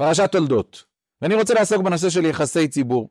פרשת 0.00 0.32
תולדות. 0.32 0.84
ואני 1.22 1.34
רוצה 1.34 1.54
לעסוק 1.54 1.82
בנושא 1.82 2.10
של 2.10 2.24
יחסי 2.24 2.68
ציבור. 2.68 3.08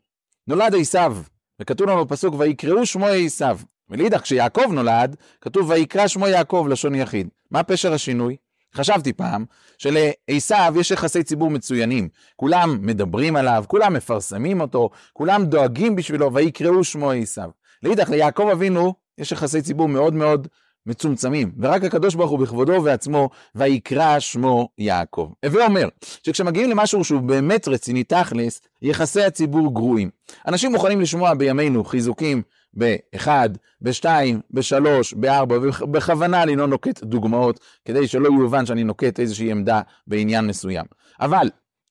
נולד 0.47 0.75
עשיו, 0.79 1.17
וכתוב 1.61 1.89
לנו 1.89 2.05
בפסוק 2.05 2.35
ויקראו 2.37 2.85
שמו 2.85 3.07
עשיו. 3.07 3.59
ולאידך 3.89 4.21
כשיעקב 4.21 4.71
נולד, 4.71 5.15
כתוב 5.41 5.69
ויקרא 5.69 6.07
שמו 6.07 6.27
יעקב 6.27 6.67
לשון 6.69 6.95
יחיד. 6.95 7.27
מה 7.51 7.63
פשר 7.63 7.93
השינוי? 7.93 8.35
חשבתי 8.75 9.13
פעם 9.13 9.45
שלעשיו 9.77 10.73
יש 10.79 10.91
יחסי 10.91 11.23
ציבור 11.23 11.49
מצוינים. 11.49 12.09
כולם 12.35 12.77
מדברים 12.81 13.35
עליו, 13.35 13.63
כולם 13.67 13.93
מפרסמים 13.93 14.61
אותו, 14.61 14.89
כולם 15.13 15.45
דואגים 15.45 15.95
בשבילו 15.95 16.33
ויקראו 16.33 16.83
שמו 16.83 17.11
עשיו. 17.11 17.49
לאידך 17.83 18.09
ליעקב 18.09 18.49
אבינו 18.51 18.93
יש 19.17 19.31
יחסי 19.31 19.61
ציבור 19.61 19.87
מאוד 19.87 20.13
מאוד 20.13 20.47
מצומצמים, 20.89 21.51
ורק 21.59 21.83
הקדוש 21.83 22.15
ברוך 22.15 22.31
הוא 22.31 22.39
בכבודו 22.39 22.73
ובעצמו, 22.73 23.29
ויקרא 23.55 24.19
שמו 24.19 24.69
יעקב. 24.77 25.31
הווה 25.45 25.65
אומר, 25.65 25.87
שכשמגיעים 26.23 26.69
למשהו 26.69 27.03
שהוא 27.03 27.21
באמת 27.21 27.67
רציני 27.67 28.03
תכלס, 28.03 28.61
יחסי 28.81 29.23
הציבור 29.23 29.73
גרועים. 29.73 30.09
אנשים 30.47 30.71
מוכנים 30.71 31.01
לשמוע 31.01 31.33
בימינו 31.33 31.83
חיזוקים 31.83 32.41
באחד, 32.73 33.49
בשתיים, 33.81 34.41
בשלוש, 34.51 35.13
בארבע, 35.13 35.55
ובכוונה 35.57 36.43
אני 36.43 36.55
לא 36.55 36.67
נוקט 36.67 37.03
דוגמאות, 37.03 37.59
כדי 37.85 38.07
שלא 38.07 38.29
יובן 38.39 38.65
שאני 38.65 38.83
נוקט 38.83 39.19
איזושהי 39.19 39.51
עמדה 39.51 39.81
בעניין 40.07 40.47
מסוים. 40.47 40.85
אבל 41.21 41.49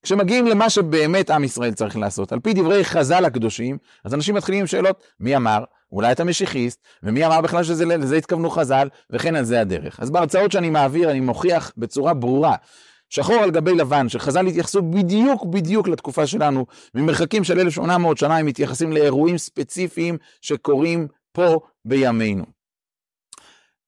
כשמגיעים 0.08 0.46
למה 0.46 0.70
שבאמת 0.70 1.30
עם 1.30 1.44
ישראל 1.44 1.74
צריך 1.74 1.96
לעשות, 1.96 2.32
על 2.32 2.40
פי 2.40 2.52
דברי 2.52 2.84
חז"ל 2.84 3.24
הקדושים, 3.24 3.78
אז 4.04 4.14
אנשים 4.14 4.34
מתחילים 4.34 4.60
עם 4.60 4.66
שאלות, 4.66 5.02
מי 5.20 5.36
אמר? 5.36 5.64
אולי 5.92 6.12
אתה 6.12 6.24
משיחיסט, 6.24 6.80
ומי 7.02 7.26
אמר 7.26 7.40
בכלל 7.40 7.64
שלזה 7.64 8.16
התכוונו 8.16 8.50
חז"ל, 8.50 8.88
וכן 9.10 9.36
על 9.36 9.44
זה 9.44 9.60
הדרך. 9.60 10.00
אז 10.00 10.10
בהרצאות 10.10 10.52
שאני 10.52 10.70
מעביר 10.70 11.10
אני 11.10 11.20
מוכיח 11.20 11.72
בצורה 11.76 12.14
ברורה, 12.14 12.54
שחור 13.08 13.36
על 13.36 13.50
גבי 13.50 13.74
לבן, 13.74 14.08
שחז"ל 14.08 14.46
התייחסו 14.46 14.82
בדיוק 14.82 15.44
בדיוק 15.44 15.88
לתקופה 15.88 16.26
שלנו, 16.26 16.66
ממרחקים 16.94 17.44
של 17.44 17.60
1800 17.60 18.18
שנה 18.18 18.36
הם 18.36 18.46
מתייחסים 18.46 18.92
לאירועים 18.92 19.38
ספציפיים 19.38 20.18
שקורים 20.40 21.08
פה 21.32 21.60
בימינו. 21.84 22.44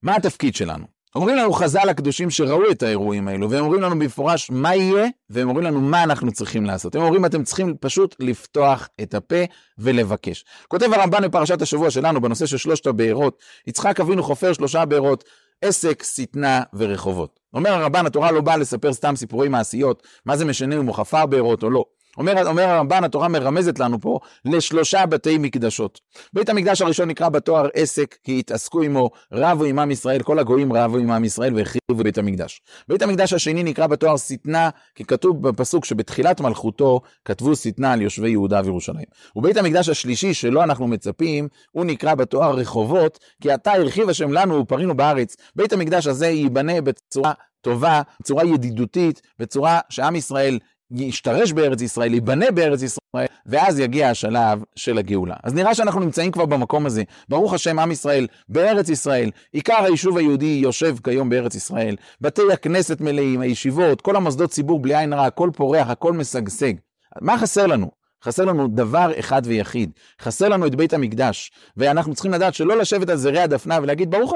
מה 0.03 0.17
התפקיד 0.17 0.55
שלנו? 0.55 1.00
אומרים 1.15 1.37
לנו 1.37 1.53
חז"ל 1.53 1.89
הקדושים 1.89 2.31
שראו 2.31 2.71
את 2.71 2.83
האירועים 2.83 3.29
האלו, 3.29 3.51
והם 3.51 3.65
אומרים 3.65 3.83
לנו 3.83 3.99
במפורש 3.99 4.51
מה 4.51 4.75
יהיה, 4.75 5.09
והם 5.31 5.49
אומרים 5.49 5.67
לנו 5.67 5.81
מה 5.81 6.03
אנחנו 6.03 6.33
צריכים 6.33 6.65
לעשות. 6.65 6.95
הם 6.95 7.03
אומרים, 7.03 7.25
אתם 7.25 7.45
צריכים 7.45 7.77
פשוט 7.81 8.17
לפתוח 8.19 8.89
את 9.03 9.15
הפה 9.15 9.45
ולבקש. 9.79 10.45
כותב 10.69 10.93
הרמב"ן 10.93 11.23
בפרשת 11.23 11.63
השבוע 11.63 11.91
שלנו, 11.91 12.21
בנושא 12.21 12.47
של 12.47 12.57
שלושת 12.57 12.87
הבארות, 12.87 13.39
יצחק 13.67 14.01
אבינו 14.01 14.23
חופר 14.23 14.53
שלושה 14.53 14.85
בארות, 14.85 15.25
עסק, 15.63 16.03
שטנה 16.03 16.63
ורחובות. 16.75 17.41
אומר 17.55 17.71
הרמב"ן, 17.71 18.07
התורה 18.07 18.33
לא 18.33 18.41
באה 18.41 18.57
לספר 18.57 18.93
סתם 18.93 19.17
סיפורי 19.17 19.49
מעשיות, 19.49 20.03
מה 20.27 20.37
זה 20.37 20.45
משנה 20.45 20.77
אם 20.77 20.87
הוא 20.87 20.95
חפר 20.95 21.27
בארות 21.27 21.63
או 21.63 21.71
לא. 21.71 21.85
אומר, 22.17 22.49
אומר 22.49 22.63
הרמב"ן, 22.63 23.05
התורה 23.05 23.29
מרמזת 23.29 23.79
לנו 23.79 24.01
פה 24.01 24.19
לשלושה 24.45 25.07
בתי 25.07 25.39
מקדשות. 25.39 26.01
בית 26.33 26.49
המקדש 26.49 26.83
הראשון 26.83 27.09
נקרא 27.09 27.29
בתואר 27.29 27.69
עסק, 27.75 28.17
כי 28.23 28.39
התעסקו 28.39 28.83
עמו, 28.83 29.11
רבו 29.33 29.65
עמם 29.65 29.91
ישראל, 29.91 30.23
כל 30.23 30.39
הגויים 30.39 30.73
רבו 30.73 30.97
עמם 30.97 31.25
ישראל 31.25 31.55
והחריבו 31.55 32.05
בית 32.05 32.19
המקדש. 32.19 32.61
בית 32.89 33.03
המקדש 33.03 33.33
השני 33.33 33.63
נקרא 33.63 33.87
בתואר 33.87 34.17
שטנה, 34.17 34.71
כי 34.95 35.05
כתוב 35.05 35.49
בפסוק 35.49 35.85
שבתחילת 35.85 36.41
מלכותו 36.41 37.01
כתבו 37.25 37.57
שטנה 37.57 37.93
על 37.93 38.03
יושבי 38.03 38.31
יהודה 38.31 38.61
וירושלים. 38.65 39.07
ובית 39.37 39.57
המקדש 39.57 39.89
השלישי, 39.89 40.35
שלו 40.35 40.63
אנחנו 40.63 40.87
מצפים, 40.87 41.49
הוא 41.71 41.85
נקרא 41.85 42.15
בתואר 42.15 42.55
רחובות, 42.55 43.19
כי 43.43 43.51
עתה 43.51 43.73
הרחיב 43.73 44.09
השם 44.09 44.33
לנו 44.33 44.61
ופרינו 44.61 44.97
בארץ. 44.97 45.37
בית 45.57 45.73
המקדש 45.73 46.07
הזה 46.07 46.27
ייבנה 46.27 46.81
בצורה 46.81 47.33
טובה, 47.61 48.03
בצורה 48.21 48.45
ידידותית, 48.45 49.23
בצורה 49.39 49.81
שעם 49.89 50.17
ישראל 50.17 50.59
ישתרש 50.91 51.53
בארץ 51.53 51.83
ישראל, 51.83 52.15
ייבנה 52.15 52.51
בארץ 52.51 52.83
ישראל, 52.83 53.27
ואז 53.47 53.79
יגיע 53.79 54.11
השלב 54.11 54.63
של 54.77 54.99
הגאולה. 54.99 55.35
אז 55.43 55.55
נראה 55.55 55.75
שאנחנו 55.75 56.01
נמצאים 56.01 56.33
כבר 56.33 56.47
במקום 56.47 56.87
הזה. 56.87 57.03
ברוך 57.29 57.55
השם, 57.55 57.79
עם 57.79 57.93
ישראל 57.93 58.27
בארץ 58.49 58.89
ישראל. 58.89 59.31
עיקר 59.53 59.85
היישוב 59.85 60.17
היהודי 60.17 60.61
יושב 60.63 60.97
כיום 61.05 61.29
בארץ 61.29 61.55
ישראל. 61.55 61.97
בתי 62.21 62.43
הכנסת 62.53 63.01
מלאים, 63.01 63.41
הישיבות, 63.41 64.01
כל 64.01 64.17
המוסדות 64.17 64.51
ציבור 64.51 64.81
בלי 64.81 64.97
עין 64.97 65.13
רע, 65.13 65.27
הכל 65.27 65.51
פורח, 65.57 65.89
הכל 65.91 66.13
משגשג. 66.13 66.73
מה 67.21 67.39
חסר 67.39 67.67
לנו? 67.67 67.91
חסר 68.25 68.45
לנו 68.45 68.69
דבר 68.69 69.13
אחד 69.19 69.43
ויחיד, 69.45 69.91
חסר 70.21 70.49
לנו 70.49 70.67
את 70.67 70.75
בית 70.75 70.93
המקדש, 70.93 71.51
ואנחנו 71.77 72.15
צריכים 72.15 72.33
לדעת 72.33 72.55
שלא 72.55 72.77
לשבת 72.77 73.09
על 73.09 73.17
זרי 73.17 73.41
הדפנה 73.41 73.79
ולהגיד 73.83 74.11
ברוך 74.11 74.35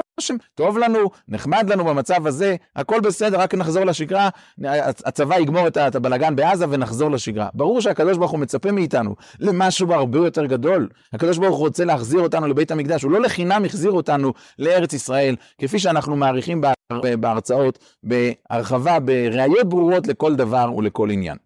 טוב 0.55 0.77
לנו, 0.77 1.09
נחמד 1.27 1.69
לנו 1.69 1.85
במצב 1.85 2.27
הזה, 2.27 2.55
הכל 2.75 2.99
בסדר, 2.99 3.39
רק 3.39 3.53
נחזור 3.53 3.85
לשגרה, 3.85 4.29
הצבא 5.05 5.35
יגמור 5.35 5.67
את 5.67 5.95
הבלגן 5.95 6.35
בעזה 6.35 6.65
ונחזור 6.69 7.11
לשגרה. 7.11 7.49
ברור 7.53 7.81
שהקדוש 7.81 8.17
ברוך 8.17 8.31
הוא 8.31 8.39
מצפה 8.39 8.71
מאיתנו 8.71 9.15
למשהו 9.39 9.93
הרבה 9.93 10.17
יותר 10.17 10.45
גדול. 10.45 10.87
הקדוש 11.13 11.37
ברוך 11.37 11.57
הוא 11.57 11.65
רוצה 11.65 11.85
להחזיר 11.85 12.19
אותנו 12.19 12.47
לבית 12.47 12.71
המקדש, 12.71 13.03
הוא 13.03 13.11
לא 13.11 13.21
לחינם 13.21 13.65
החזיר 13.65 13.91
אותנו 13.91 14.33
לארץ 14.59 14.93
ישראל, 14.93 15.35
כפי 15.57 15.79
שאנחנו 15.79 16.15
מעריכים 16.15 16.61
בהרצאות, 17.19 17.79
בהרחבה, 18.03 18.99
בראיות 18.99 19.69
ברורות 19.69 20.07
לכל 20.07 20.35
דבר 20.35 20.71
ולכל 20.77 21.09
עניין. 21.11 21.44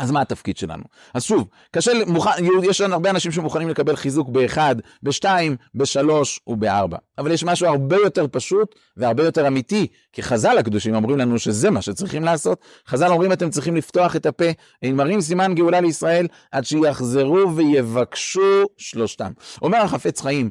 אז 0.00 0.10
מה 0.10 0.20
התפקיד 0.20 0.56
שלנו? 0.56 0.82
אז 1.14 1.24
שוב, 1.24 1.48
קשה, 1.70 1.92
מוכן, 2.06 2.30
יש 2.62 2.80
לנו 2.80 2.94
הרבה 2.94 3.10
אנשים 3.10 3.32
שמוכנים 3.32 3.68
לקבל 3.68 3.96
חיזוק 3.96 4.28
באחד, 4.28 4.76
בשתיים, 5.02 5.56
בשלוש 5.74 6.40
ובארבע. 6.46 6.98
אבל 7.18 7.32
יש 7.32 7.44
משהו 7.44 7.66
הרבה 7.66 7.96
יותר 7.96 8.26
פשוט 8.32 8.74
והרבה 8.96 9.24
יותר 9.24 9.46
אמיתי, 9.46 9.86
כי 10.12 10.22
חז"ל 10.22 10.58
הקדושים 10.58 10.94
אומרים 10.94 11.18
לנו 11.18 11.38
שזה 11.38 11.70
מה 11.70 11.82
שצריכים 11.82 12.24
לעשות. 12.24 12.60
חז"ל 12.88 13.10
אומרים 13.12 13.32
אתם 13.32 13.50
צריכים 13.50 13.76
לפתוח 13.76 14.16
את 14.16 14.26
הפה, 14.26 14.44
הם 14.82 14.96
מראים 14.96 15.20
סימן 15.20 15.54
גאולה 15.54 15.80
לישראל, 15.80 16.26
עד 16.52 16.64
שיחזרו 16.64 17.56
ויבקשו 17.56 18.64
שלושתם. 18.76 19.32
אומר 19.62 19.78
החפץ 19.78 20.20
חיים, 20.20 20.50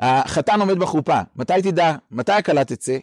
החתן 0.00 0.60
עומד 0.60 0.78
בחופה, 0.78 1.20
מתי 1.36 1.62
תדע, 1.62 1.94
מתי 2.10 2.32
הכלה 2.32 2.64
תצא? 2.64 2.96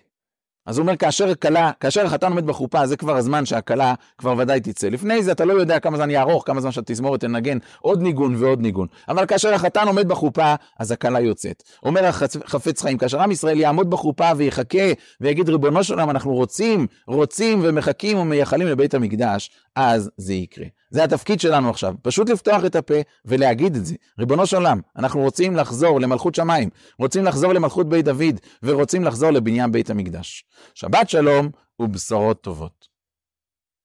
אז 0.65 0.77
הוא 0.77 0.83
אומר, 0.83 0.95
כאשר 0.95 1.35
כלה, 1.35 1.71
כאשר 1.79 2.05
החתן 2.05 2.29
עומד 2.29 2.45
בחופה, 2.45 2.87
זה 2.87 2.97
כבר 2.97 3.15
הזמן 3.15 3.45
שהכלה 3.45 3.93
כבר 4.17 4.33
ודאי 4.37 4.59
תצא. 4.59 4.89
לפני 4.89 5.23
זה 5.23 5.31
אתה 5.31 5.45
לא 5.45 5.53
יודע 5.53 5.79
כמה 5.79 5.97
זמן 5.97 6.09
יארוך, 6.09 6.43
כמה 6.45 6.61
זמן 6.61 6.71
שהתזמורת 6.71 7.19
תנגן 7.19 7.57
עוד 7.81 8.01
ניגון 8.01 8.35
ועוד 8.35 8.61
ניגון. 8.61 8.87
אבל 9.09 9.25
כאשר 9.25 9.53
החתן 9.53 9.87
עומד 9.87 10.07
בחופה, 10.07 10.55
אז 10.79 10.91
הכלה 10.91 11.19
יוצאת. 11.19 11.63
אומר 11.83 12.05
החפץ 12.05 12.81
חיים, 12.81 12.97
כאשר 12.97 13.21
עם 13.21 13.31
ישראל 13.31 13.59
יעמוד 13.59 13.89
בחופה 13.89 14.31
ויחכה 14.37 14.87
ויגיד, 15.21 15.49
ריבונו 15.49 15.83
של 15.83 15.93
עולם, 15.93 16.09
אנחנו 16.09 16.33
רוצים, 16.33 16.87
רוצים 17.07 17.59
ומחכים 17.63 18.17
ומייחלים 18.17 18.67
לבית 18.67 18.93
המקדש, 18.93 19.49
אז 19.75 20.09
זה 20.17 20.33
יקרה. 20.33 20.65
זה 20.89 21.03
התפקיד 21.03 21.39
שלנו 21.39 21.69
עכשיו, 21.69 21.93
פשוט 22.01 22.29
לפתוח 22.29 22.65
את 22.65 22.75
הפה 22.75 22.93
ולהגיד 23.25 23.75
את 23.75 23.85
זה. 23.85 23.95
ריבונו 24.19 24.45
של 24.45 24.57
עולם, 24.57 24.79
אנחנו 24.97 25.21
רוצים 25.21 25.55
לחזור 25.55 26.01
למלכות 26.01 26.35
שמיים, 26.35 26.69
רוצים 26.99 27.23
לחזור 27.25 27.53
למלכות 27.53 27.89
בית 27.89 28.05
דוד, 28.05 28.39
ורוצים 28.63 29.03
לחזור 29.03 29.31
לבניין 29.31 29.71
בית 29.71 29.89
המקדש. 29.89 30.45
שבת 30.73 31.09
שלום 31.09 31.49
ובשורות 31.79 32.41
טובות. 32.41 32.94